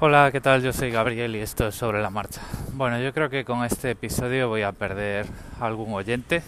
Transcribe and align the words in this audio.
Hola, 0.00 0.30
¿qué 0.30 0.40
tal? 0.40 0.62
Yo 0.62 0.72
soy 0.72 0.92
Gabriel 0.92 1.34
y 1.34 1.40
esto 1.40 1.66
es 1.66 1.74
sobre 1.74 2.00
la 2.00 2.08
marcha. 2.08 2.40
Bueno, 2.74 3.00
yo 3.00 3.12
creo 3.12 3.30
que 3.30 3.44
con 3.44 3.64
este 3.64 3.90
episodio 3.90 4.48
voy 4.48 4.62
a 4.62 4.70
perder 4.70 5.26
algún 5.58 5.92
oyente 5.92 6.40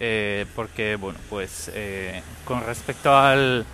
eh, 0.00 0.46
porque, 0.56 0.96
bueno, 0.96 1.18
pues 1.28 1.70
eh, 1.74 2.22
con 2.46 2.64
respecto 2.64 3.14
al 3.14 3.66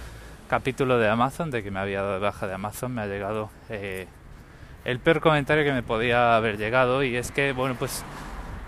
capítulo 0.48 0.98
de 0.98 1.08
Amazon, 1.08 1.53
de 1.53 1.62
que 1.62 1.71
me 1.71 1.79
había 1.79 2.03
dado 2.03 2.19
baja 2.19 2.48
de 2.48 2.54
Amazon, 2.54 2.93
me 2.93 3.03
ha 3.03 3.06
llegado 3.06 3.51
eh, 3.69 4.08
el 4.85 4.99
peor 4.99 5.21
comentario 5.21 5.62
que 5.62 5.72
me 5.72 5.85
podía 5.85 6.35
haber 6.35 6.58
llegado 6.58 7.04
y 7.04 7.15
es 7.15 7.31
que, 7.31 7.53
bueno, 7.53 7.76
pues 7.78 8.03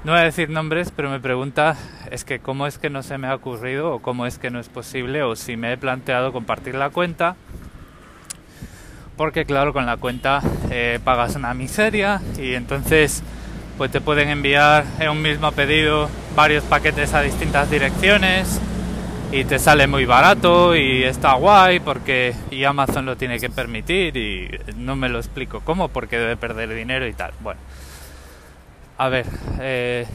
no 0.04 0.12
voy 0.12 0.20
a 0.20 0.24
decir 0.24 0.48
nombres, 0.48 0.92
pero 0.94 1.10
me 1.10 1.18
pregunta 1.18 1.76
es 2.12 2.24
que 2.24 2.38
cómo 2.38 2.68
es 2.68 2.78
que 2.78 2.88
no 2.88 3.02
se 3.02 3.18
me 3.18 3.26
ha 3.26 3.34
ocurrido 3.34 3.94
o 3.94 3.98
cómo 4.00 4.26
es 4.26 4.38
que 4.38 4.50
no 4.50 4.60
es 4.60 4.68
posible 4.68 5.24
o 5.24 5.34
si 5.34 5.56
me 5.56 5.72
he 5.72 5.76
planteado 5.76 6.32
compartir 6.32 6.76
la 6.76 6.90
cuenta 6.90 7.34
porque 9.16 9.44
claro 9.44 9.72
con 9.72 9.86
la 9.86 9.96
cuenta 9.96 10.40
eh, 10.70 10.98
pagas 11.04 11.36
una 11.36 11.54
miseria 11.54 12.20
y 12.38 12.54
entonces 12.54 13.22
pues 13.78 13.90
te 13.90 14.00
pueden 14.00 14.28
enviar 14.28 14.84
en 14.98 15.10
un 15.10 15.22
mismo 15.22 15.50
pedido 15.52 16.08
varios 16.34 16.64
paquetes 16.64 17.14
a 17.14 17.22
distintas 17.22 17.70
direcciones 17.70 18.60
y 19.32 19.44
te 19.44 19.58
sale 19.58 19.86
muy 19.86 20.04
barato 20.04 20.76
y 20.76 21.04
está 21.04 21.34
guay 21.34 21.80
porque 21.80 22.34
y 22.50 22.64
Amazon 22.64 23.06
lo 23.06 23.16
tiene 23.16 23.38
que 23.38 23.48
permitir 23.48 24.16
y 24.16 24.50
no 24.76 24.94
me 24.94 25.08
lo 25.08 25.18
explico 25.18 25.60
cómo 25.64 25.88
porque 25.88 26.18
debe 26.18 26.36
perder 26.36 26.74
dinero 26.74 27.06
y 27.06 27.14
tal. 27.14 27.32
Bueno 27.40 27.60
a 28.98 29.08
ver 29.08 29.26
eh, 29.60 30.06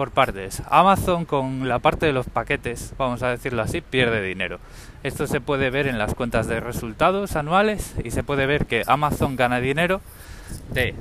por 0.00 0.12
partes 0.12 0.62
Amazon 0.70 1.26
con 1.26 1.68
la 1.68 1.78
parte 1.78 2.06
de 2.06 2.14
los 2.14 2.24
paquetes 2.24 2.94
vamos 2.96 3.22
a 3.22 3.28
decirlo 3.28 3.60
así 3.60 3.82
pierde 3.82 4.22
dinero 4.22 4.58
esto 5.02 5.26
se 5.26 5.42
puede 5.42 5.68
ver 5.68 5.86
en 5.86 5.98
las 5.98 6.14
cuentas 6.14 6.46
de 6.46 6.58
resultados 6.58 7.36
anuales 7.36 7.94
y 8.02 8.10
se 8.10 8.22
puede 8.22 8.46
ver 8.46 8.64
que 8.64 8.82
Amazon 8.86 9.36
gana 9.36 9.60
dinero 9.60 10.00
de 10.72 10.94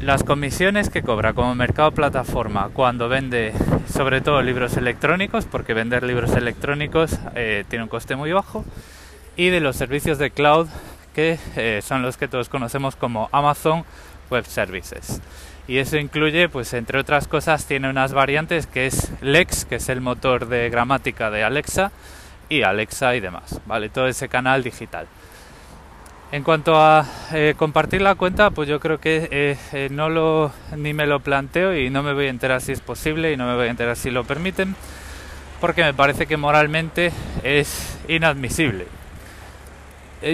las 0.00 0.22
comisiones 0.22 0.90
que 0.90 1.02
cobra 1.02 1.32
como 1.32 1.56
mercado 1.56 1.90
plataforma 1.90 2.70
cuando 2.72 3.08
vende 3.08 3.52
sobre 3.92 4.20
todo 4.20 4.42
libros 4.42 4.76
electrónicos, 4.76 5.44
porque 5.44 5.74
vender 5.74 6.04
libros 6.04 6.36
electrónicos 6.36 7.18
eh, 7.34 7.64
tiene 7.68 7.82
un 7.82 7.88
coste 7.88 8.14
muy 8.14 8.30
bajo, 8.30 8.64
y 9.36 9.48
de 9.48 9.60
los 9.60 9.74
servicios 9.74 10.18
de 10.18 10.30
cloud 10.30 10.68
que 11.16 11.40
eh, 11.56 11.80
son 11.82 12.02
los 12.02 12.16
que 12.16 12.28
todos 12.28 12.48
conocemos 12.48 12.94
como 12.94 13.28
Amazon 13.32 13.84
Web 14.30 14.44
Services. 14.44 15.20
Y 15.68 15.78
eso 15.78 15.96
incluye, 15.96 16.48
pues 16.48 16.72
entre 16.74 16.98
otras 16.98 17.26
cosas, 17.26 17.66
tiene 17.66 17.90
unas 17.90 18.12
variantes 18.12 18.66
que 18.66 18.86
es 18.86 19.10
Lex, 19.20 19.64
que 19.64 19.76
es 19.76 19.88
el 19.88 20.00
motor 20.00 20.46
de 20.46 20.70
gramática 20.70 21.30
de 21.30 21.42
Alexa, 21.42 21.90
y 22.48 22.62
Alexa 22.62 23.16
y 23.16 23.20
demás, 23.20 23.60
¿vale? 23.66 23.88
Todo 23.88 24.06
ese 24.06 24.28
canal 24.28 24.62
digital. 24.62 25.06
En 26.32 26.42
cuanto 26.42 26.76
a 26.80 27.06
eh, 27.32 27.54
compartir 27.56 28.02
la 28.02 28.16
cuenta, 28.16 28.50
pues 28.50 28.68
yo 28.68 28.80
creo 28.80 28.98
que 28.98 29.28
eh, 29.30 29.56
eh, 29.72 29.88
no 29.90 30.08
lo 30.08 30.52
ni 30.76 30.92
me 30.92 31.06
lo 31.06 31.20
planteo 31.20 31.76
y 31.76 31.88
no 31.88 32.02
me 32.02 32.14
voy 32.14 32.26
a 32.26 32.30
enterar 32.30 32.60
si 32.60 32.72
es 32.72 32.80
posible 32.80 33.32
y 33.32 33.36
no 33.36 33.46
me 33.46 33.54
voy 33.54 33.68
a 33.68 33.70
enterar 33.70 33.96
si 33.96 34.10
lo 34.10 34.24
permiten, 34.24 34.74
porque 35.60 35.84
me 35.84 35.94
parece 35.94 36.26
que 36.26 36.36
moralmente 36.36 37.12
es 37.42 37.98
inadmisible. 38.08 38.86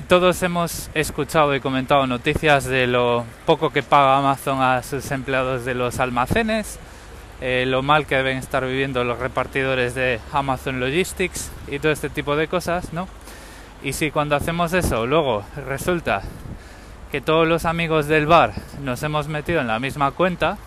Todos 0.09 0.41
hemos 0.45 0.91
escuchado 0.95 1.57
y 1.57 1.61
comentado 1.61 2.07
noticias 2.07 2.65
de 2.65 2.87
lo 2.87 3.25
poco 3.45 3.71
que 3.71 3.83
paga 3.83 4.17
Amazon 4.17 4.63
a 4.63 4.83
sus 4.85 5.11
empleados 5.11 5.65
de 5.65 5.75
los 5.75 5.99
almacenes, 5.99 6.79
eh, 7.41 7.65
lo 7.67 7.83
mal 7.83 8.07
que 8.07 8.15
deben 8.15 8.39
estar 8.39 8.65
viviendo 8.65 9.03
los 9.03 9.19
repartidores 9.19 9.97
de 9.97 10.21
Amazon 10.33 10.79
Logistics 10.79 11.51
y 11.67 11.81
todo 11.81 11.91
este 11.91 12.09
tipo 12.09 12.37
de 12.37 12.47
cosas, 12.47 12.93
¿no? 12.93 13.09
Y 13.83 13.95
si 13.95 14.13
cuando 14.13 14.37
hacemos 14.37 14.73
eso 14.73 15.05
luego 15.05 15.45
resulta 15.67 16.23
que 17.11 17.21
todos 17.21 17.49
los 17.49 17.65
amigos 17.65 18.07
del 18.07 18.27
bar 18.27 18.53
nos 18.83 19.03
hemos 19.03 19.27
metido 19.27 19.61
en 19.61 19.67
la 19.67 19.81
misma 19.81 20.13
cuenta, 20.13 20.59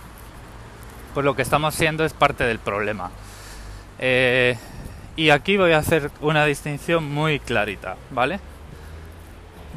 pues 1.14 1.24
lo 1.24 1.38
que 1.38 1.42
estamos 1.42 1.74
siendo 1.74 2.04
es 2.04 2.12
parte 2.12 2.44
del 2.44 2.60
problema. 2.60 3.12
Eh, 3.98 4.58
y 5.16 5.30
aquí 5.30 5.56
voy 5.56 5.72
a 5.72 5.78
hacer 5.78 6.12
una 6.20 6.46
distinción 6.46 7.10
muy 7.10 7.40
clarita, 7.40 7.96
¿vale? 8.12 8.42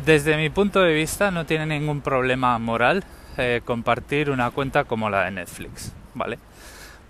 Desde 0.05 0.37
mi 0.37 0.49
punto 0.49 0.81
de 0.81 0.95
vista 0.95 1.31
no 1.31 1.45
tiene 1.45 1.67
ningún 1.67 2.01
problema 2.01 2.59
moral 2.59 3.05
eh, 3.37 3.61
compartir 3.65 4.31
una 4.31 4.51
cuenta 4.51 4.85
como 4.85 5.11
la 5.11 5.25
de 5.25 5.33
Netflix, 5.33 5.93
¿vale? 6.15 6.39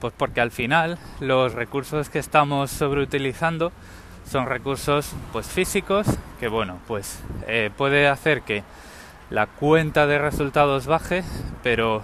Pues 0.00 0.12
porque 0.16 0.40
al 0.40 0.50
final 0.50 0.98
los 1.20 1.54
recursos 1.54 2.08
que 2.08 2.18
estamos 2.18 2.70
sobreutilizando 2.70 3.72
son 4.28 4.46
recursos 4.46 5.12
pues 5.32 5.46
físicos 5.46 6.06
que 6.38 6.48
bueno 6.48 6.78
pues 6.86 7.20
eh, 7.46 7.70
puede 7.76 8.08
hacer 8.08 8.42
que 8.42 8.62
la 9.30 9.46
cuenta 9.46 10.06
de 10.06 10.18
resultados 10.18 10.86
baje 10.86 11.24
pero 11.62 12.02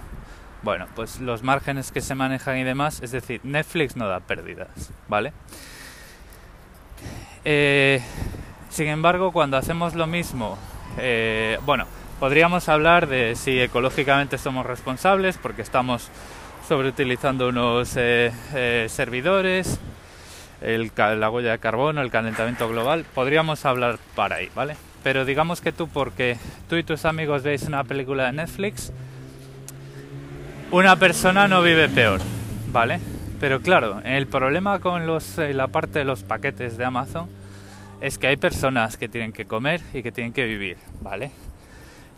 bueno 0.63 0.87
pues 0.95 1.21
los 1.21 1.43
márgenes 1.43 1.93
que 1.93 2.01
se 2.01 2.15
manejan 2.15 2.57
y 2.57 2.65
demás 2.65 3.03
es 3.03 3.11
decir 3.11 3.41
Netflix 3.45 3.97
no 3.97 4.09
da 4.09 4.21
pérdidas 4.21 4.91
vale 5.07 5.35
eh, 7.45 8.01
sin 8.71 8.87
embargo 8.87 9.31
cuando 9.31 9.59
hacemos 9.59 9.95
lo 9.95 10.07
mismo 10.07 10.57
eh, 10.99 11.59
bueno 11.65 11.87
podríamos 12.21 12.69
hablar 12.69 13.07
de 13.07 13.35
si 13.37 13.61
ecológicamente 13.61 14.39
somos 14.39 14.65
responsables 14.65 15.37
porque 15.37 15.63
estamos 15.63 16.11
sobreutilizando 16.67 17.49
unos 17.49 17.97
eh, 17.97 18.33
eh, 18.55 18.87
servidores, 18.89 19.79
el, 20.63 20.91
la 20.97 21.31
huella 21.31 21.53
de 21.53 21.59
carbono, 21.59 22.01
el 22.01 22.11
calentamiento 22.11 22.69
global. 22.69 23.05
Podríamos 23.15 23.65
hablar 23.67 23.99
para 24.15 24.37
ahí, 24.37 24.49
¿vale? 24.55 24.77
Pero 25.03 25.25
digamos 25.25 25.61
que 25.61 25.73
tú, 25.73 25.89
porque 25.89 26.39
tú 26.69 26.77
y 26.77 26.83
tus 26.83 27.05
amigos 27.05 27.43
veis 27.43 27.65
una 27.65 27.85
película 27.85 28.27
de 28.27 28.33
Netflix, 28.33 28.93
una 30.71 30.97
persona 30.97 31.47
no 31.47 31.61
vive 31.61 31.89
peor, 31.91 32.21
¿vale? 32.73 33.01
Pero 33.39 33.61
claro, 33.61 34.01
el 34.05 34.27
problema 34.27 34.79
con 34.79 35.07
los, 35.07 35.37
la 35.37 35.69
parte 35.69 35.99
de 35.99 36.05
los 36.07 36.23
paquetes 36.23 36.79
de 36.79 36.85
Amazon 36.87 37.29
es 38.05 38.19
que 38.19 38.27
hay 38.27 38.37
personas 38.37 38.99
que 38.99 39.09
tienen 39.09 39.33
que 39.33 39.47
comer 39.47 39.81
y 39.95 40.03
que 40.03 40.13
tienen 40.13 40.35
que 40.35 40.45
vivir, 40.45 40.77
¿vale? 41.01 41.31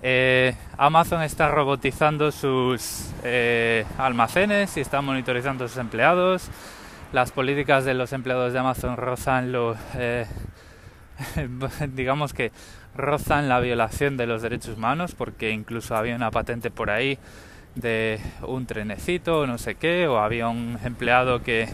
Eh, 0.03 0.53
Amazon 0.77 1.23
está 1.23 1.49
robotizando 1.49 2.33
sus 2.33 3.13
eh, 3.23 3.85
almacenes 3.97 4.77
y 4.77 4.81
está 4.81 5.01
monitorizando 5.01 5.65
a 5.65 5.69
sus 5.69 5.79
empleados. 5.79 6.49
Las 7.13 7.31
políticas 7.31 7.85
de 7.85 7.95
los 7.95 8.13
empleados 8.13 8.53
de 8.53 8.59
Amazon 8.59 8.97
rozan 8.97 9.53
lo, 9.53 9.77
eh, 9.95 10.27
digamos 11.95 12.35
que 12.35 12.51
rozan 12.97 13.49
la 13.49 13.61
violación 13.61 14.17
de 14.17 14.27
los 14.27 14.43
derechos 14.43 14.77
humanos 14.77 15.15
porque 15.15 15.53
incluso 15.53 15.95
había 15.95 16.17
una 16.17 16.33
patente 16.33 16.73
por 16.73 16.91
ahí 16.91 17.17
de 17.77 18.19
un 18.43 18.67
trenecito 18.67 19.47
no 19.47 19.57
sé 19.59 19.77
qué 19.77 20.09
o 20.09 20.19
había 20.19 20.49
un 20.49 20.79
empleado 20.83 21.43
que 21.43 21.69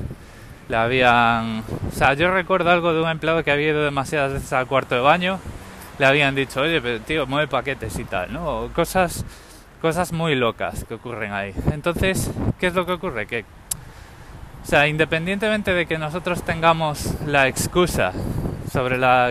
le 0.72 0.77
habían 0.78 1.62
o 1.88 1.94
sea 1.94 2.15
yo 2.15 2.33
recuerdo 2.33 2.71
algo 2.71 2.94
de 2.94 3.03
un 3.03 3.09
empleado 3.09 3.44
que 3.44 3.50
había 3.50 3.69
ido 3.69 3.84
demasiadas 3.84 4.33
veces 4.33 4.53
al 4.55 4.66
cuarto 4.66 4.94
de 4.94 5.03
baño 5.03 5.38
le 5.99 6.06
habían 6.06 6.34
dicho, 6.34 6.60
oye, 6.60 6.81
pero 6.81 7.00
tío, 7.00 7.27
mueve 7.27 7.49
paquetes 7.49 7.99
y 7.99 8.05
tal, 8.05 8.33
¿no? 8.33 8.71
Cosas, 8.75 9.25
cosas 9.81 10.12
muy 10.12 10.34
locas 10.34 10.84
que 10.84 10.94
ocurren 10.94 11.32
ahí. 11.32 11.55
Entonces, 11.72 12.31
¿qué 12.59 12.69
es 12.69 12.75
lo 12.75 12.87
que 12.87 12.93
ocurre? 12.93 13.27
Que, 13.27 13.44
o 14.62 14.66
sea, 14.66 14.88
independientemente 14.88 15.72
de 15.72 15.87
que 15.87 15.99
nosotros 15.99 16.43
tengamos 16.43 17.15
la 17.27 17.47
excusa 17.49 18.12
sobre 18.72 18.99
la, 18.99 19.31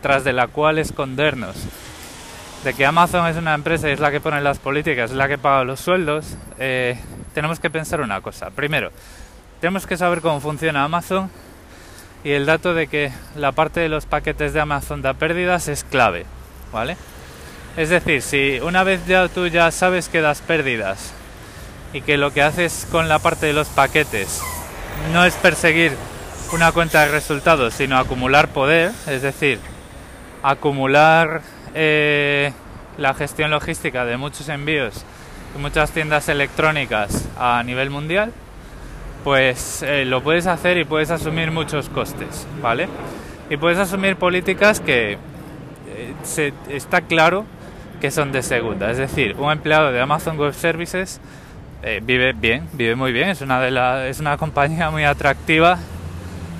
tras 0.00 0.24
de 0.24 0.32
la 0.32 0.48
cual 0.48 0.78
escondernos, 0.78 1.56
de 2.62 2.74
que 2.74 2.86
Amazon 2.86 3.26
es 3.26 3.36
una 3.36 3.54
empresa 3.54 3.88
y 3.88 3.92
es 3.92 4.00
la 4.00 4.10
que 4.10 4.20
pone 4.20 4.40
las 4.40 4.58
políticas, 4.58 5.10
es 5.10 5.16
la 5.16 5.28
que 5.28 5.38
paga 5.38 5.64
los 5.64 5.80
sueldos, 5.80 6.36
eh, 6.58 7.00
tenemos 7.34 7.58
que 7.58 7.70
pensar 7.70 8.00
una 8.00 8.20
cosa. 8.20 8.50
Primero, 8.50 8.92
tenemos 9.62 9.86
que 9.86 9.96
saber 9.96 10.22
cómo 10.22 10.40
funciona 10.40 10.82
Amazon 10.82 11.30
y 12.24 12.32
el 12.32 12.46
dato 12.46 12.74
de 12.74 12.88
que 12.88 13.12
la 13.36 13.52
parte 13.52 13.78
de 13.78 13.88
los 13.88 14.06
paquetes 14.06 14.52
de 14.52 14.60
Amazon 14.60 15.02
da 15.02 15.14
pérdidas 15.14 15.68
es 15.68 15.84
clave, 15.84 16.26
¿vale? 16.72 16.96
Es 17.76 17.88
decir, 17.88 18.22
si 18.22 18.58
una 18.60 18.82
vez 18.82 19.06
ya 19.06 19.28
tú 19.28 19.46
ya 19.46 19.70
sabes 19.70 20.08
que 20.08 20.20
das 20.20 20.40
pérdidas 20.40 21.12
y 21.92 22.00
que 22.00 22.16
lo 22.16 22.32
que 22.32 22.42
haces 22.42 22.88
con 22.90 23.08
la 23.08 23.20
parte 23.20 23.46
de 23.46 23.52
los 23.52 23.68
paquetes 23.68 24.42
no 25.12 25.24
es 25.24 25.34
perseguir 25.34 25.92
una 26.52 26.72
cuenta 26.72 27.02
de 27.02 27.12
resultados, 27.12 27.72
sino 27.72 27.98
acumular 27.98 28.48
poder, 28.48 28.90
es 29.06 29.22
decir, 29.22 29.60
acumular 30.42 31.40
eh, 31.72 32.52
la 32.98 33.14
gestión 33.14 33.52
logística 33.52 34.04
de 34.04 34.16
muchos 34.16 34.48
envíos 34.48 35.04
y 35.54 35.60
muchas 35.60 35.92
tiendas 35.92 36.28
electrónicas 36.28 37.28
a 37.38 37.62
nivel 37.62 37.90
mundial, 37.90 38.32
pues 39.24 39.82
eh, 39.82 40.04
lo 40.04 40.22
puedes 40.22 40.46
hacer 40.46 40.78
y 40.78 40.84
puedes 40.84 41.10
asumir 41.10 41.50
muchos 41.50 41.88
costes, 41.88 42.46
¿vale? 42.60 42.88
Y 43.50 43.56
puedes 43.56 43.78
asumir 43.78 44.16
políticas 44.16 44.80
que 44.80 45.18
eh, 45.88 46.52
está 46.68 47.02
claro 47.02 47.44
que 48.00 48.10
son 48.10 48.32
de 48.32 48.42
segunda. 48.42 48.90
Es 48.90 48.98
decir, 48.98 49.36
un 49.38 49.52
empleado 49.52 49.92
de 49.92 50.00
Amazon 50.00 50.38
Web 50.38 50.54
Services 50.54 51.20
eh, 51.82 52.00
vive 52.02 52.32
bien, 52.32 52.68
vive 52.72 52.96
muy 52.96 53.12
bien, 53.12 53.28
es 53.28 53.40
una, 53.40 53.60
de 53.60 54.10
es 54.10 54.20
una 54.20 54.36
compañía 54.36 54.90
muy 54.90 55.04
atractiva 55.04 55.78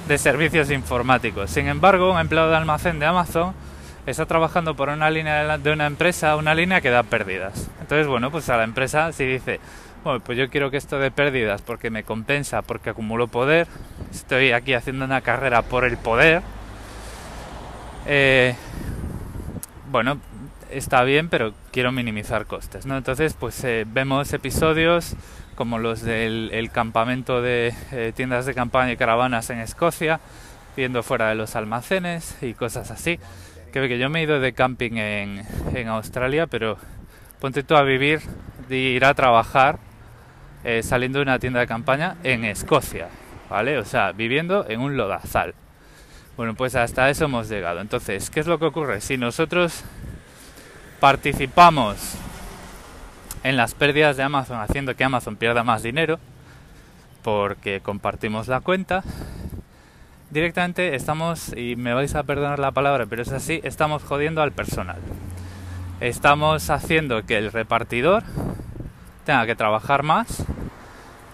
de 0.09 0.19
servicios 0.19 0.71
informáticos. 0.71 1.51
Sin 1.51 1.69
embargo, 1.69 2.13
un 2.13 2.19
empleado 2.19 2.51
de 2.51 2.57
almacén 2.57 2.99
de 2.99 3.07
Amazon 3.07 3.55
está 4.07 4.27
trabajando 4.27 4.75
por 4.75 4.89
una 4.89 5.11
línea 5.11 5.59
de 5.59 5.73
una 5.73 5.87
empresa, 5.87 6.37
una 6.37 6.55
línea 6.55 6.81
que 6.81 6.91
da 6.91 7.03
pérdidas. 7.03 7.71
Entonces, 7.81 8.07
bueno, 8.07 8.31
pues 8.31 8.49
a 8.49 8.57
la 8.57 8.65
empresa 8.65 9.13
si 9.13 9.25
dice, 9.25 9.61
bueno, 10.05 10.21
pues 10.21 10.37
yo 10.37 10.51
quiero 10.51 10.71
que 10.71 10.77
esto 10.77 10.99
dé 10.99 11.11
pérdidas 11.11 11.63
porque 11.63 11.91
me 11.91 12.03
compensa, 12.03 12.63
porque 12.63 12.91
acumulo 12.91 13.29
poder, 13.29 13.69
estoy 14.11 14.53
aquí 14.53 14.75
haciendo 14.75 15.05
una 15.05 15.21
carrera 15.21 15.63
por 15.63 15.85
el 15.85 15.97
poder, 15.97 16.43
eh, 18.07 18.57
bueno, 19.91 20.19
está 20.71 21.05
bien, 21.05 21.29
pero 21.29 21.55
quiero 21.71 21.93
minimizar 21.93 22.47
costes, 22.47 22.87
¿no? 22.87 22.97
Entonces, 22.97 23.35
pues 23.35 23.63
eh, 23.65 23.85
vemos 23.87 24.33
episodios 24.33 25.15
como 25.55 25.79
los 25.79 26.03
del 26.03 26.71
campamento 26.73 27.43
de 27.43 27.75
eh, 27.93 28.13
tiendas 28.17 28.47
de 28.47 28.55
campaña 28.55 28.93
y 28.93 28.97
caravanas 28.97 29.51
en 29.51 29.61
Escocia, 29.61 30.19
viendo 30.77 31.03
fuera 31.03 31.29
de 31.29 31.35
los 31.35 31.55
almacenes 31.55 32.37
y 32.43 32.55
cosas 32.55 32.91
así. 32.91 33.21
Que, 33.73 33.87
que 33.87 33.99
yo 33.99 34.11
me 34.11 34.21
he 34.21 34.23
ido 34.25 34.41
de 34.41 34.53
camping 34.53 34.97
en, 34.97 35.43
en 35.75 35.89
Australia, 35.89 36.47
pero 36.47 36.79
ponte 37.39 37.63
tú 37.63 37.77
a 37.77 37.83
vivir, 37.83 38.21
de 38.69 38.77
ir 38.77 39.05
a 39.05 39.15
trabajar 39.15 39.79
eh, 40.65 40.83
saliendo 40.83 41.19
de 41.19 41.25
una 41.25 41.39
tienda 41.39 41.61
de 41.61 41.67
campaña 41.67 42.17
en 42.23 42.45
Escocia, 42.45 43.09
¿vale? 43.51 43.79
O 43.79 43.85
sea, 43.85 44.13
viviendo 44.13 44.65
en 44.69 44.81
un 44.81 44.97
lodazal. 44.97 45.55
Bueno, 46.37 46.55
pues 46.55 46.75
hasta 46.77 47.11
eso 47.11 47.27
hemos 47.27 47.49
llegado. 47.49 47.81
Entonces, 47.81 48.31
¿qué 48.31 48.41
es 48.41 48.47
lo 48.47 48.59
que 48.59 48.67
ocurre? 48.67 49.01
Si 49.01 49.17
nosotros 49.17 49.85
participamos 51.01 52.15
en 53.43 53.57
las 53.57 53.75
pérdidas 53.75 54.17
de 54.17 54.23
Amazon 54.23 54.61
haciendo 54.61 54.95
que 54.95 55.05
Amazon 55.05 55.37
pierda 55.37 55.65
más 55.65 55.83
dinero, 55.83 56.19
porque 57.23 57.81
compartimos 57.81 58.49
la 58.49 58.61
cuenta, 58.61 59.03
directamente 60.31 60.95
estamos, 60.95 61.53
y 61.57 61.77
me 61.77 61.93
vais 61.93 62.15
a 62.15 62.23
perdonar 62.23 62.59
la 62.59 62.71
palabra, 62.71 63.07
pero 63.07 63.23
es 63.23 63.33
así, 63.33 63.61
estamos 63.65 64.03
jodiendo 64.03 64.43
al 64.43 64.53
personal. 64.53 64.99
Estamos 66.01 66.71
haciendo 66.71 67.25
que 67.27 67.39
el 67.39 67.53
repartidor 67.53 68.25
tenga 69.25 69.47
que 69.47 69.55
trabajar 69.55 70.03
más 70.03 70.45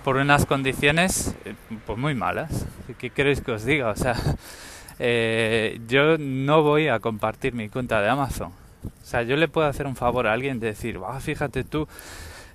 por 0.04 0.16
unas 0.16 0.46
condiciones 0.46 1.34
eh, 1.44 1.54
pues 1.86 1.98
muy 1.98 2.14
malas. 2.14 2.66
¿Qué 2.98 3.10
queréis 3.10 3.40
que 3.40 3.52
os 3.52 3.64
diga? 3.64 3.90
O 3.90 3.96
sea, 3.96 4.14
eh, 4.98 5.80
yo 5.86 6.16
no 6.18 6.62
voy 6.62 6.88
a 6.88 7.00
compartir 7.00 7.54
mi 7.54 7.68
cuenta 7.68 8.00
de 8.00 8.08
Amazon. 8.08 8.52
O 8.84 9.04
sea, 9.04 9.22
yo 9.22 9.36
le 9.36 9.48
puedo 9.48 9.66
hacer 9.66 9.86
un 9.86 9.96
favor 9.96 10.26
a 10.26 10.32
alguien 10.32 10.60
de 10.60 10.68
decir, 10.68 10.98
ah, 11.06 11.20
fíjate 11.20 11.64
tú, 11.64 11.88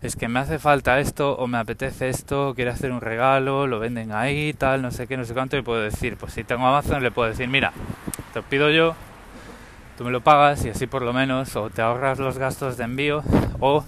es 0.01 0.15
que 0.15 0.27
me 0.27 0.39
hace 0.39 0.59
falta 0.59 0.99
esto 0.99 1.35
o 1.35 1.47
me 1.47 1.57
apetece 1.57 2.09
esto, 2.09 2.53
quiero 2.55 2.71
hacer 2.71 2.91
un 2.91 3.01
regalo, 3.01 3.67
lo 3.67 3.79
venden 3.79 4.11
ahí, 4.11 4.53
tal, 4.53 4.81
no 4.81 4.91
sé 4.91 5.07
qué, 5.07 5.17
no 5.17 5.25
sé 5.25 5.33
cuánto, 5.33 5.57
y 5.57 5.61
puedo 5.61 5.81
decir, 5.81 6.17
pues 6.17 6.33
si 6.33 6.43
tengo 6.43 6.65
Amazon 6.67 7.01
le 7.01 7.11
puedo 7.11 7.29
decir, 7.29 7.47
mira, 7.47 7.73
te 8.33 8.39
lo 8.39 8.45
pido 8.45 8.69
yo, 8.69 8.95
tú 9.97 10.03
me 10.03 10.11
lo 10.11 10.21
pagas 10.21 10.65
y 10.65 10.69
así 10.69 10.87
por 10.87 11.01
lo 11.01 11.13
menos 11.13 11.55
o 11.55 11.69
te 11.69 11.81
ahorras 11.81 12.19
los 12.19 12.37
gastos 12.37 12.77
de 12.77 12.83
envío 12.83 13.23
o 13.59 13.83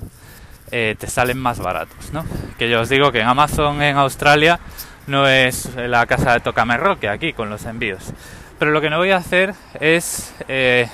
eh, 0.71 0.95
te 0.97 1.07
salen 1.07 1.37
más 1.37 1.59
baratos, 1.59 2.11
¿no? 2.11 2.25
Que 2.57 2.69
yo 2.69 2.81
os 2.81 2.89
digo 2.89 3.11
que 3.11 3.19
en 3.19 3.27
Amazon 3.27 3.81
en 3.81 3.97
Australia 3.97 4.59
no 5.07 5.27
es 5.27 5.75
la 5.75 6.05
casa 6.05 6.33
de 6.33 6.39
Tocamerroque 6.39 7.09
aquí 7.09 7.33
con 7.33 7.49
los 7.49 7.65
envíos. 7.65 8.13
Pero 8.57 8.71
lo 8.71 8.81
que 8.81 8.89
no 8.89 8.97
voy 8.97 9.11
a 9.11 9.17
hacer 9.17 9.53
es 9.79 10.33
eh, 10.47 10.87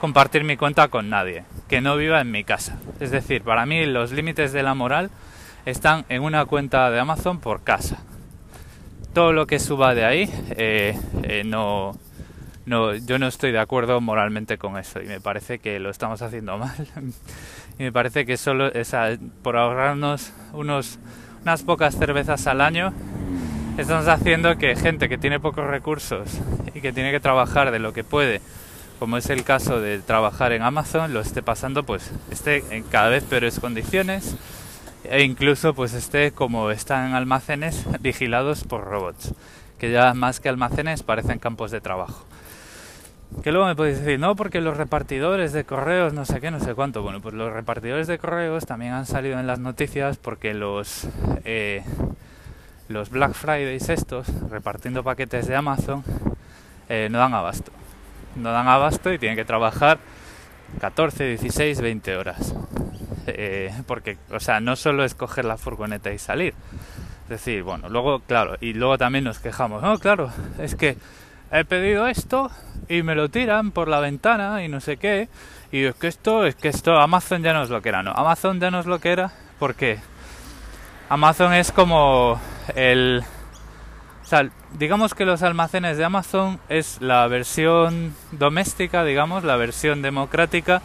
compartir 0.00 0.44
mi 0.44 0.56
cuenta 0.56 0.88
con 0.88 1.08
nadie 1.08 1.44
que 1.68 1.80
no 1.80 1.96
viva 1.96 2.20
en 2.20 2.30
mi 2.30 2.44
casa. 2.44 2.76
Es 3.00 3.10
decir, 3.10 3.42
para 3.42 3.66
mí 3.66 3.86
los 3.86 4.12
límites 4.12 4.52
de 4.52 4.62
la 4.62 4.74
moral 4.74 5.10
están 5.64 6.04
en 6.08 6.22
una 6.22 6.44
cuenta 6.44 6.90
de 6.90 7.00
Amazon 7.00 7.40
por 7.40 7.62
casa. 7.62 7.98
Todo 9.14 9.32
lo 9.32 9.46
que 9.46 9.58
suba 9.58 9.94
de 9.94 10.04
ahí 10.04 10.30
eh, 10.50 11.42
no, 11.44 11.96
no, 12.64 12.94
yo 12.94 13.18
no 13.18 13.26
estoy 13.26 13.50
de 13.50 13.58
acuerdo 13.58 14.00
moralmente 14.00 14.56
con 14.56 14.78
eso 14.78 15.00
y 15.02 15.06
me 15.06 15.20
parece 15.20 15.58
que 15.58 15.80
lo 15.80 15.90
estamos 15.90 16.22
haciendo 16.22 16.58
mal. 16.58 16.74
y 17.78 17.82
me 17.82 17.92
parece 17.92 18.24
que 18.24 18.36
solo 18.36 18.70
por 19.42 19.56
ahorrarnos 19.56 20.32
unas 20.52 20.98
pocas 21.64 21.96
cervezas 21.96 22.46
al 22.46 22.60
año, 22.60 22.92
estamos 23.78 24.06
haciendo 24.06 24.56
que 24.58 24.76
gente 24.76 25.08
que 25.08 25.18
tiene 25.18 25.40
pocos 25.40 25.66
recursos 25.66 26.28
y 26.74 26.80
que 26.80 26.92
tiene 26.92 27.10
que 27.10 27.20
trabajar 27.20 27.70
de 27.70 27.78
lo 27.78 27.92
que 27.92 28.04
puede, 28.04 28.40
como 28.98 29.16
es 29.16 29.30
el 29.30 29.42
caso 29.42 29.80
de 29.80 29.98
trabajar 29.98 30.52
en 30.52 30.62
Amazon, 30.62 31.12
lo 31.12 31.20
esté 31.20 31.42
pasando 31.42 31.82
pues 31.82 32.12
esté 32.30 32.62
en 32.70 32.84
cada 32.84 33.08
vez 33.08 33.24
peores 33.24 33.58
condiciones 33.58 34.36
e 35.04 35.22
incluso 35.24 35.74
pues 35.74 35.94
esté 35.94 36.30
como 36.30 36.70
están 36.70 37.08
en 37.08 37.14
almacenes 37.14 37.84
vigilados 38.00 38.62
por 38.62 38.84
robots, 38.84 39.34
que 39.78 39.90
ya 39.90 40.14
más 40.14 40.38
que 40.38 40.48
almacenes 40.48 41.02
parecen 41.02 41.40
campos 41.40 41.72
de 41.72 41.80
trabajo. 41.80 42.24
Que 43.40 43.50
luego 43.50 43.66
me 43.66 43.74
podéis 43.74 43.98
decir, 43.98 44.20
no, 44.20 44.36
porque 44.36 44.60
los 44.60 44.76
repartidores 44.76 45.52
de 45.52 45.64
correos, 45.64 46.12
no 46.12 46.24
sé 46.24 46.40
qué, 46.40 46.50
no 46.50 46.60
sé 46.60 46.74
cuánto. 46.74 47.02
Bueno, 47.02 47.20
pues 47.20 47.34
los 47.34 47.52
repartidores 47.52 48.06
de 48.06 48.18
correos 48.18 48.66
también 48.66 48.92
han 48.92 49.06
salido 49.06 49.40
en 49.40 49.46
las 49.46 49.58
noticias 49.58 50.16
porque 50.16 50.54
los, 50.54 51.08
eh, 51.44 51.82
los 52.88 53.10
Black 53.10 53.32
Fridays 53.32 53.88
estos, 53.88 54.28
repartiendo 54.48 55.02
paquetes 55.02 55.48
de 55.48 55.56
Amazon, 55.56 56.04
eh, 56.88 57.08
no 57.10 57.18
dan 57.18 57.34
abasto. 57.34 57.72
No 58.36 58.52
dan 58.52 58.68
abasto 58.68 59.12
y 59.12 59.18
tienen 59.18 59.36
que 59.36 59.44
trabajar 59.44 59.98
14, 60.80 61.24
16, 61.24 61.80
20 61.80 62.16
horas. 62.16 62.54
Eh, 63.26 63.72
porque, 63.86 64.18
o 64.30 64.40
sea, 64.40 64.60
no 64.60 64.76
solo 64.76 65.04
es 65.04 65.14
coger 65.14 65.44
la 65.44 65.56
furgoneta 65.56 66.12
y 66.12 66.18
salir. 66.18 66.54
Es 67.24 67.28
decir, 67.28 67.62
bueno, 67.62 67.88
luego, 67.88 68.20
claro, 68.20 68.56
y 68.60 68.72
luego 68.74 68.98
también 68.98 69.24
nos 69.24 69.38
quejamos, 69.38 69.82
no, 69.82 69.98
claro, 69.98 70.30
es 70.58 70.74
que 70.74 70.96
he 71.52 71.64
pedido 71.64 72.06
esto 72.06 72.50
y 72.88 73.02
me 73.02 73.14
lo 73.14 73.28
tiran 73.28 73.70
por 73.70 73.88
la 73.88 74.00
ventana 74.00 74.64
y 74.64 74.68
no 74.68 74.80
sé 74.80 74.96
qué. 74.96 75.28
Y 75.70 75.84
es 75.84 75.94
que 75.94 76.08
esto, 76.08 76.44
es 76.44 76.54
que 76.54 76.68
esto, 76.68 76.98
Amazon 76.98 77.42
ya 77.42 77.52
no 77.52 77.62
es 77.62 77.70
lo 77.70 77.80
que 77.80 77.90
era, 77.90 78.02
¿no? 78.02 78.12
Amazon 78.12 78.58
ya 78.60 78.70
no 78.70 78.80
es 78.80 78.86
lo 78.86 78.98
que 78.98 79.12
era 79.12 79.32
porque 79.58 79.98
Amazon 81.08 81.52
es 81.54 81.72
como 81.72 82.40
el... 82.74 83.22
O 84.30 84.48
digamos 84.78 85.14
que 85.14 85.26
los 85.26 85.42
almacenes 85.42 85.98
de 85.98 86.04
Amazon 86.04 86.58
es 86.70 87.02
la 87.02 87.26
versión 87.26 88.14
doméstica, 88.30 89.04
digamos, 89.04 89.44
la 89.44 89.56
versión 89.56 90.00
democrática 90.00 90.80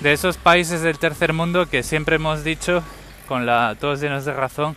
de 0.00 0.12
esos 0.12 0.36
países 0.36 0.82
del 0.82 0.98
tercer 0.98 1.32
mundo 1.32 1.66
que 1.66 1.82
siempre 1.82 2.16
hemos 2.16 2.44
dicho, 2.44 2.84
con 3.26 3.46
la, 3.46 3.76
todos 3.80 4.00
llenos 4.00 4.24
de 4.24 4.32
razón, 4.32 4.76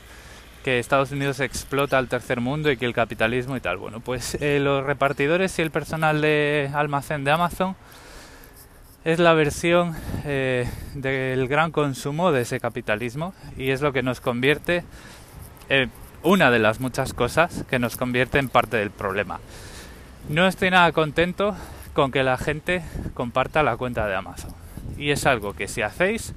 que 0.63 0.79
Estados 0.79 1.11
Unidos 1.11 1.39
explota 1.39 1.97
al 1.97 2.07
tercer 2.07 2.41
mundo 2.41 2.71
y 2.71 2.77
que 2.77 2.85
el 2.85 2.94
capitalismo 2.94 3.56
y 3.56 3.61
tal. 3.61 3.77
Bueno, 3.77 4.00
pues 4.00 4.35
eh, 4.41 4.59
los 4.59 4.83
repartidores 4.83 5.57
y 5.59 5.61
el 5.61 5.71
personal 5.71 6.21
de 6.21 6.69
almacén 6.73 7.23
de 7.23 7.31
Amazon 7.31 7.75
es 9.06 9.19
la 9.19 9.33
versión 9.33 9.95
eh, 10.25 10.69
del 10.95 11.47
gran 11.47 11.71
consumo 11.71 12.31
de 12.31 12.42
ese 12.42 12.59
capitalismo 12.59 13.33
y 13.57 13.71
es 13.71 13.81
lo 13.81 13.94
que 13.94 14.04
nos 14.04 14.19
convierte 14.19 14.83
en 15.69 15.89
una 16.23 16.51
de 16.51 16.59
las 16.59 16.80
muchas 16.80 17.13
cosas 17.13 17.63
que 17.69 17.80
nos 17.80 17.95
convierte 17.95 18.39
en 18.39 18.49
parte 18.49 18.78
del 18.78 18.92
problema. 18.92 19.39
No 20.28 20.47
estoy 20.47 20.69
nada 20.69 20.92
contento 20.92 21.56
con 21.94 22.11
que 22.11 22.23
la 22.23 22.37
gente 22.37 22.83
comparta 23.13 23.63
la 23.63 23.78
cuenta 23.78 24.07
de 24.07 24.16
Amazon 24.16 24.54
y 24.97 25.11
es 25.11 25.25
algo 25.25 25.54
que 25.54 25.68
si 25.68 25.81
hacéis 25.81 26.33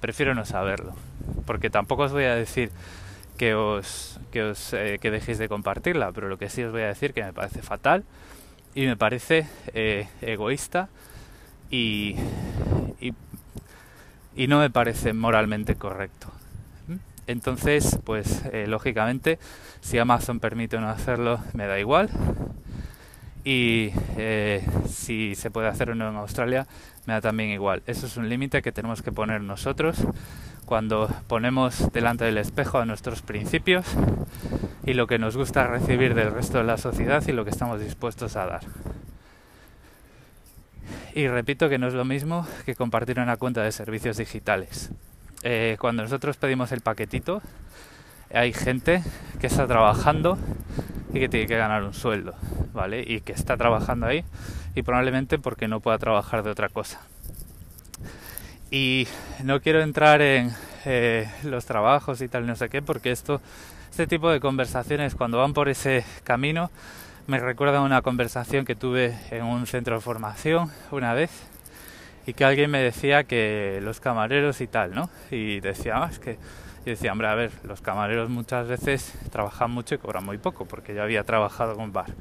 prefiero 0.00 0.34
no 0.34 0.44
saberlo 0.44 0.94
porque 1.46 1.70
tampoco 1.70 2.04
os 2.04 2.12
voy 2.12 2.24
a 2.24 2.34
decir 2.34 2.70
que 3.36 3.54
os, 3.54 4.20
que, 4.30 4.42
os 4.42 4.72
eh, 4.72 4.98
que 5.00 5.10
dejéis 5.10 5.38
de 5.38 5.48
compartirla, 5.48 6.12
pero 6.12 6.28
lo 6.28 6.38
que 6.38 6.48
sí 6.48 6.62
os 6.62 6.72
voy 6.72 6.82
a 6.82 6.88
decir 6.88 7.12
que 7.12 7.22
me 7.22 7.32
parece 7.32 7.62
fatal 7.62 8.04
y 8.74 8.86
me 8.86 8.96
parece 8.96 9.46
eh, 9.72 10.08
egoísta 10.20 10.88
y, 11.70 12.16
y, 13.00 14.46
no 14.46 14.60
me 14.60 14.70
parece 14.70 15.12
moralmente 15.12 15.74
correcto. 15.74 16.28
¿Mm? 16.86 16.96
Entonces, 17.26 17.98
pues 18.04 18.44
eh, 18.52 18.66
lógicamente, 18.68 19.38
si 19.80 19.98
Amazon 19.98 20.38
permite 20.38 20.78
no 20.78 20.88
hacerlo, 20.88 21.40
me 21.54 21.66
da 21.66 21.78
igual. 21.80 22.10
Y 23.46 23.90
si 24.88 25.34
se 25.34 25.50
puede 25.50 25.68
hacer 25.68 25.90
o 25.90 25.94
no 25.94 26.08
en 26.08 26.16
Australia, 26.16 26.66
me 27.04 27.12
da 27.12 27.20
también 27.20 27.50
igual. 27.50 27.82
Eso 27.86 28.06
es 28.06 28.16
un 28.16 28.30
límite 28.30 28.62
que 28.62 28.72
tenemos 28.72 29.02
que 29.02 29.12
poner 29.12 29.42
nosotros 29.42 29.98
cuando 30.64 31.08
ponemos 31.26 31.92
delante 31.92 32.24
del 32.24 32.38
espejo 32.38 32.78
a 32.78 32.86
nuestros 32.86 33.22
principios 33.22 33.86
y 34.84 34.94
lo 34.94 35.06
que 35.06 35.18
nos 35.18 35.36
gusta 35.36 35.66
recibir 35.66 36.14
del 36.14 36.32
resto 36.32 36.58
de 36.58 36.64
la 36.64 36.76
sociedad 36.76 37.22
y 37.26 37.32
lo 37.32 37.44
que 37.44 37.50
estamos 37.50 37.80
dispuestos 37.80 38.36
a 38.36 38.46
dar. 38.46 38.62
Y 41.14 41.28
repito 41.28 41.68
que 41.68 41.78
no 41.78 41.86
es 41.86 41.94
lo 41.94 42.04
mismo 42.04 42.46
que 42.66 42.74
compartir 42.74 43.20
una 43.20 43.36
cuenta 43.36 43.62
de 43.62 43.72
servicios 43.72 44.16
digitales. 44.16 44.90
Eh, 45.42 45.76
cuando 45.78 46.02
nosotros 46.02 46.36
pedimos 46.36 46.72
el 46.72 46.80
paquetito, 46.80 47.40
hay 48.32 48.52
gente 48.52 49.02
que 49.40 49.46
está 49.46 49.66
trabajando 49.66 50.38
y 51.12 51.20
que 51.20 51.28
tiene 51.28 51.46
que 51.46 51.56
ganar 51.56 51.84
un 51.84 51.94
sueldo, 51.94 52.34
¿vale? 52.72 53.04
Y 53.06 53.20
que 53.20 53.32
está 53.32 53.56
trabajando 53.56 54.06
ahí 54.06 54.24
y 54.74 54.82
probablemente 54.82 55.38
porque 55.38 55.68
no 55.68 55.80
pueda 55.80 55.98
trabajar 55.98 56.42
de 56.42 56.50
otra 56.50 56.68
cosa. 56.68 57.00
Y 58.70 59.06
no 59.42 59.60
quiero 59.60 59.82
entrar 59.82 60.20
en 60.22 60.52
eh, 60.84 61.30
los 61.44 61.64
trabajos 61.66 62.20
y 62.20 62.28
tal, 62.28 62.46
no 62.46 62.56
sé 62.56 62.68
qué, 62.68 62.82
porque 62.82 63.10
esto, 63.10 63.40
este 63.90 64.06
tipo 64.06 64.30
de 64.30 64.40
conversaciones, 64.40 65.14
cuando 65.14 65.38
van 65.38 65.52
por 65.52 65.68
ese 65.68 66.04
camino, 66.24 66.70
me 67.26 67.38
recuerda 67.38 67.80
una 67.80 68.02
conversación 68.02 68.64
que 68.64 68.74
tuve 68.74 69.18
en 69.30 69.44
un 69.44 69.66
centro 69.66 69.94
de 69.94 70.00
formación 70.00 70.70
una 70.90 71.14
vez 71.14 71.30
y 72.26 72.34
que 72.34 72.44
alguien 72.44 72.70
me 72.70 72.80
decía 72.80 73.24
que 73.24 73.80
los 73.82 74.00
camareros 74.00 74.60
y 74.60 74.66
tal, 74.66 74.94
¿no? 74.94 75.10
Y 75.30 75.60
decía, 75.60 76.02
ah, 76.02 76.08
es 76.10 76.18
que 76.18 76.38
y 76.84 76.90
decía, 76.90 77.12
hombre, 77.12 77.28
a 77.28 77.34
ver, 77.34 77.50
los 77.62 77.80
camareros 77.80 78.28
muchas 78.28 78.68
veces 78.68 79.14
trabajan 79.32 79.70
mucho 79.70 79.94
y 79.94 79.98
cobran 79.98 80.24
muy 80.24 80.36
poco, 80.36 80.66
porque 80.66 80.94
yo 80.94 81.02
había 81.02 81.24
trabajado 81.24 81.76
con 81.76 81.94
bar. 81.94 82.12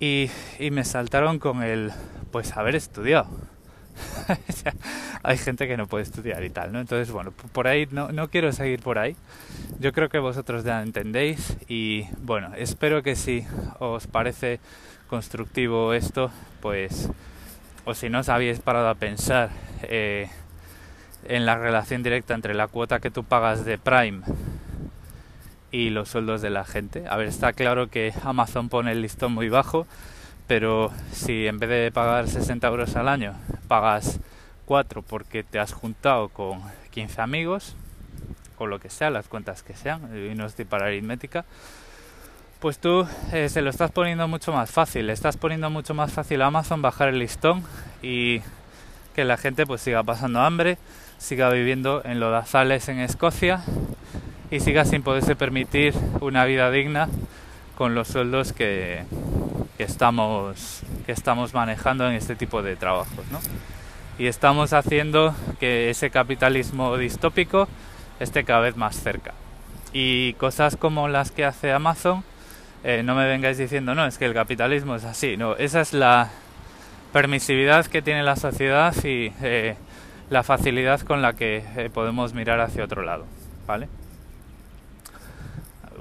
Y, 0.00 0.30
y 0.58 0.70
me 0.70 0.82
saltaron 0.84 1.38
con 1.38 1.62
el, 1.62 1.92
pues, 2.32 2.56
haber 2.56 2.74
estudiado. 2.74 3.28
hay 5.22 5.38
gente 5.38 5.66
que 5.66 5.76
no 5.76 5.86
puede 5.86 6.04
estudiar 6.04 6.44
y 6.44 6.50
tal, 6.50 6.72
¿no? 6.72 6.80
Entonces, 6.80 7.10
bueno, 7.10 7.32
por 7.52 7.68
ahí 7.68 7.86
no, 7.90 8.12
no 8.12 8.28
quiero 8.28 8.52
seguir 8.52 8.80
por 8.80 8.98
ahí. 8.98 9.16
Yo 9.78 9.92
creo 9.92 10.08
que 10.08 10.18
vosotros 10.18 10.64
ya 10.64 10.82
entendéis 10.82 11.56
y, 11.68 12.04
bueno, 12.22 12.52
espero 12.56 13.02
que 13.02 13.16
si 13.16 13.44
os 13.78 14.06
parece 14.06 14.60
constructivo 15.08 15.92
esto, 15.94 16.30
pues, 16.60 17.08
o 17.84 17.94
si 17.94 18.08
no 18.08 18.20
os 18.20 18.28
habéis 18.28 18.60
parado 18.60 18.88
a 18.88 18.94
pensar, 18.94 19.50
eh, 19.82 20.28
en 21.28 21.46
la 21.46 21.56
relación 21.56 22.02
directa 22.02 22.34
entre 22.34 22.54
la 22.54 22.68
cuota 22.68 23.00
que 23.00 23.10
tú 23.10 23.24
pagas 23.24 23.64
de 23.64 23.78
Prime 23.78 24.22
y 25.70 25.90
los 25.90 26.08
sueldos 26.08 26.42
de 26.42 26.50
la 26.50 26.64
gente. 26.64 27.04
A 27.08 27.16
ver, 27.16 27.28
está 27.28 27.52
claro 27.52 27.88
que 27.88 28.12
Amazon 28.22 28.68
pone 28.68 28.92
el 28.92 29.02
listón 29.02 29.32
muy 29.32 29.48
bajo, 29.48 29.86
pero 30.46 30.92
si 31.12 31.46
en 31.46 31.58
vez 31.58 31.68
de 31.68 31.90
pagar 31.92 32.28
60 32.28 32.66
euros 32.68 32.96
al 32.96 33.08
año 33.08 33.34
pagas 33.68 34.20
4 34.66 35.02
porque 35.02 35.42
te 35.42 35.58
has 35.58 35.72
juntado 35.72 36.28
con 36.28 36.60
15 36.90 37.20
amigos, 37.20 37.74
o 38.58 38.66
lo 38.66 38.78
que 38.78 38.90
sea, 38.90 39.10
las 39.10 39.28
cuentas 39.28 39.62
que 39.62 39.74
sean, 39.74 40.10
y 40.16 40.34
no 40.34 40.46
estoy 40.46 40.64
para 40.64 40.86
aritmética, 40.86 41.44
pues 42.60 42.78
tú 42.78 43.06
eh, 43.32 43.48
se 43.48 43.60
lo 43.60 43.70
estás 43.70 43.90
poniendo 43.92 44.26
mucho 44.28 44.52
más 44.52 44.70
fácil, 44.70 45.10
estás 45.10 45.36
poniendo 45.36 45.68
mucho 45.68 45.94
más 45.94 46.12
fácil 46.12 46.42
a 46.42 46.46
Amazon 46.46 46.80
bajar 46.80 47.08
el 47.08 47.18
listón 47.18 47.62
y 48.02 48.40
que 49.14 49.24
la 49.24 49.36
gente 49.36 49.66
pues 49.66 49.82
siga 49.82 50.02
pasando 50.02 50.40
hambre, 50.40 50.78
siga 51.18 51.50
viviendo 51.50 52.02
en 52.04 52.18
lodazales 52.18 52.88
en 52.88 53.00
Escocia 53.00 53.62
y 54.50 54.60
siga 54.60 54.84
sin 54.84 55.02
poderse 55.02 55.36
permitir 55.36 55.94
una 56.20 56.44
vida 56.44 56.70
digna 56.70 57.08
con 57.76 57.94
los 57.94 58.08
sueldos 58.08 58.52
que, 58.52 59.04
que, 59.76 59.84
estamos, 59.84 60.82
que 61.04 61.12
estamos 61.12 61.54
manejando 61.54 62.08
en 62.08 62.14
este 62.14 62.36
tipo 62.36 62.62
de 62.62 62.76
trabajos. 62.76 63.24
¿no? 63.30 63.40
Y 64.18 64.26
estamos 64.26 64.72
haciendo 64.72 65.34
que 65.60 65.90
ese 65.90 66.10
capitalismo 66.10 66.96
distópico 66.96 67.68
esté 68.20 68.44
cada 68.44 68.60
vez 68.60 68.76
más 68.76 68.96
cerca. 68.96 69.34
Y 69.92 70.34
cosas 70.34 70.76
como 70.76 71.08
las 71.08 71.30
que 71.30 71.44
hace 71.44 71.72
Amazon, 71.72 72.24
eh, 72.84 73.02
no 73.02 73.14
me 73.14 73.26
vengáis 73.26 73.58
diciendo, 73.58 73.94
no, 73.94 74.06
es 74.06 74.18
que 74.18 74.26
el 74.26 74.34
capitalismo 74.34 74.96
es 74.96 75.04
así. 75.04 75.36
No, 75.36 75.56
esa 75.56 75.80
es 75.80 75.92
la 75.92 76.30
permisividad 77.12 77.86
que 77.86 78.02
tiene 78.02 78.22
la 78.22 78.36
sociedad 78.36 78.94
y 79.04 79.32
eh, 79.42 79.76
la 80.30 80.42
facilidad 80.42 81.00
con 81.00 81.22
la 81.22 81.34
que 81.34 81.64
eh, 81.76 81.90
podemos 81.92 82.34
mirar 82.34 82.60
hacia 82.60 82.84
otro 82.84 83.02
lado, 83.02 83.24
¿vale? 83.66 83.88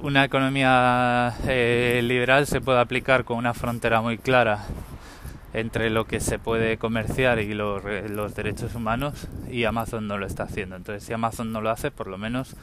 Una 0.01 0.25
economía 0.25 1.33
eh, 1.47 2.01
liberal 2.03 2.47
se 2.47 2.61
puede 2.61 2.79
aplicar 2.79 3.23
con 3.23 3.37
una 3.37 3.53
frontera 3.53 4.01
muy 4.01 4.17
clara 4.17 4.65
entre 5.53 5.89
lo 5.89 6.05
que 6.05 6.19
se 6.19 6.37
puede 6.37 6.77
comerciar 6.77 7.39
y 7.39 7.53
los, 7.53 7.81
los 8.09 8.35
derechos 8.35 8.75
humanos 8.75 9.27
y 9.49 9.63
Amazon 9.63 10.07
no 10.07 10.17
lo 10.17 10.25
está 10.25 10.43
haciendo. 10.43 10.75
Entonces, 10.75 11.03
si 11.03 11.13
Amazon 11.13 11.51
no 11.51 11.61
lo 11.61 11.69
hace, 11.69 11.91
por 11.91 12.07
lo 12.07 12.17
menos 12.17 12.55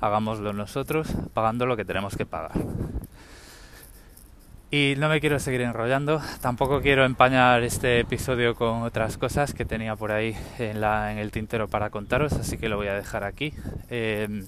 hagámoslo 0.00 0.52
nosotros 0.52 1.08
pagando 1.34 1.66
lo 1.66 1.76
que 1.76 1.84
tenemos 1.84 2.16
que 2.16 2.26
pagar. 2.26 2.52
Y 4.72 4.94
no 4.98 5.08
me 5.08 5.20
quiero 5.20 5.40
seguir 5.40 5.62
enrollando, 5.62 6.22
tampoco 6.40 6.80
quiero 6.80 7.04
empañar 7.04 7.64
este 7.64 7.98
episodio 7.98 8.54
con 8.54 8.82
otras 8.82 9.18
cosas 9.18 9.52
que 9.52 9.64
tenía 9.64 9.96
por 9.96 10.12
ahí 10.12 10.36
en, 10.60 10.80
la, 10.80 11.10
en 11.10 11.18
el 11.18 11.32
tintero 11.32 11.66
para 11.66 11.90
contaros, 11.90 12.32
así 12.34 12.56
que 12.56 12.68
lo 12.68 12.76
voy 12.76 12.86
a 12.86 12.94
dejar 12.94 13.24
aquí. 13.24 13.52
Em, 13.88 14.46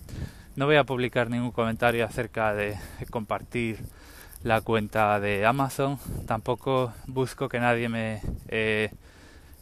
no 0.57 0.67
voy 0.67 0.77
a 0.77 0.85
publicar 0.85 1.31
ningún 1.31 1.51
comentario 1.51 2.05
acerca 2.05 2.55
de 2.55 2.77
compartir 3.11 3.79
la 4.43 4.61
cuenta 4.61 5.21
de 5.21 5.47
Amazon, 5.47 5.99
tampoco 6.27 6.93
busco 7.07 7.49
que 7.49 7.61
nadie 7.61 7.89
me 7.89 8.21
eh, 8.49 8.91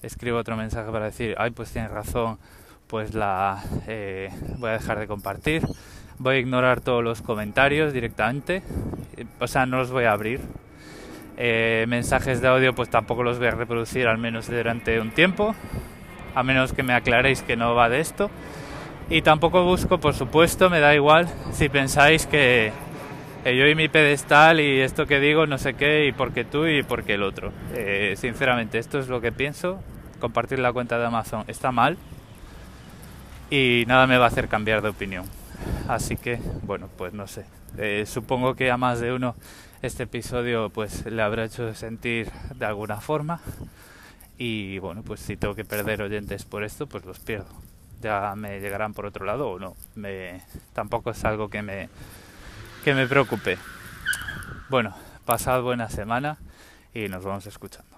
escriba 0.02 0.38
otro 0.38 0.56
mensaje 0.56 0.90
para 0.90 1.06
decir, 1.06 1.34
ay, 1.38 1.50
pues 1.50 1.70
tienes 1.70 1.90
razón, 1.90 2.38
pues 2.86 3.14
la 3.14 3.62
eh, 3.86 4.30
voy 4.58 4.70
a 4.70 4.74
dejar 4.74 4.98
de 4.98 5.06
compartir. 5.06 5.62
Voy 6.18 6.36
a 6.36 6.38
ignorar 6.38 6.82
todos 6.82 7.02
los 7.02 7.22
comentarios 7.22 7.94
directamente 7.94 8.62
o 9.38 9.46
sea, 9.46 9.66
no 9.66 9.78
los 9.78 9.90
voy 9.90 10.04
a 10.04 10.12
abrir. 10.12 10.40
Eh, 11.36 11.86
mensajes 11.88 12.40
de 12.40 12.48
audio 12.48 12.74
pues 12.74 12.90
tampoco 12.90 13.22
los 13.22 13.38
voy 13.38 13.48
a 13.48 13.52
reproducir 13.52 14.06
al 14.06 14.18
menos 14.18 14.48
durante 14.48 15.00
un 15.00 15.10
tiempo, 15.10 15.54
a 16.34 16.42
menos 16.42 16.72
que 16.72 16.82
me 16.82 16.92
aclaréis 16.92 17.42
que 17.42 17.56
no 17.56 17.74
va 17.74 17.88
de 17.88 18.00
esto. 18.00 18.30
Y 19.10 19.22
tampoco 19.22 19.64
busco, 19.64 19.98
por 19.98 20.14
supuesto, 20.14 20.70
me 20.70 20.78
da 20.78 20.94
igual 20.94 21.28
si 21.52 21.68
pensáis 21.68 22.26
que 22.26 22.72
yo 23.44 23.66
y 23.66 23.74
mi 23.74 23.88
pedestal 23.88 24.60
y 24.60 24.80
esto 24.80 25.06
que 25.06 25.18
digo 25.18 25.46
no 25.46 25.58
sé 25.58 25.74
qué 25.74 26.06
y 26.06 26.12
porque 26.12 26.44
tú 26.44 26.66
y 26.68 26.84
porque 26.84 27.14
el 27.14 27.24
otro. 27.24 27.52
Eh, 27.74 28.14
sinceramente, 28.16 28.78
esto 28.78 29.00
es 29.00 29.08
lo 29.08 29.20
que 29.20 29.32
pienso. 29.32 29.80
Compartir 30.20 30.60
la 30.60 30.72
cuenta 30.72 30.96
de 30.96 31.06
Amazon 31.06 31.42
está 31.48 31.72
mal 31.72 31.98
y 33.50 33.82
nada 33.88 34.06
me 34.06 34.16
va 34.16 34.26
a 34.26 34.28
hacer 34.28 34.46
cambiar 34.46 34.80
de 34.80 34.90
opinión. 34.90 35.24
Así 35.88 36.16
que, 36.16 36.38
bueno, 36.62 36.88
pues 36.96 37.12
no 37.12 37.26
sé. 37.26 37.46
Eh, 37.78 38.04
supongo 38.06 38.54
que 38.54 38.70
a 38.70 38.76
más 38.76 39.00
de 39.00 39.12
uno 39.12 39.34
este 39.82 40.04
episodio 40.04 40.70
pues 40.70 41.04
le 41.06 41.20
habrá 41.20 41.46
hecho 41.46 41.74
sentir 41.74 42.30
de 42.54 42.64
alguna 42.64 43.00
forma 43.00 43.40
y 44.38 44.78
bueno 44.78 45.02
pues 45.02 45.20
si 45.20 45.36
tengo 45.36 45.54
que 45.54 45.64
perder 45.64 46.02
oyentes 46.02 46.44
por 46.44 46.64
esto 46.64 46.86
pues 46.86 47.04
los 47.04 47.18
pierdo 47.20 47.69
ya 48.00 48.34
me 48.36 48.60
llegarán 48.60 48.94
por 48.94 49.06
otro 49.06 49.24
lado 49.24 49.48
o 49.50 49.58
no. 49.58 49.76
Me 49.94 50.42
tampoco 50.72 51.10
es 51.10 51.24
algo 51.24 51.48
que 51.48 51.62
me 51.62 51.88
que 52.84 52.94
me 52.94 53.06
preocupe. 53.06 53.58
Bueno 54.68 54.94
pasad 55.30 55.62
buena 55.62 55.88
semana 55.88 56.38
y 56.92 57.08
nos 57.08 57.24
vamos 57.24 57.46
escuchando 57.46 57.89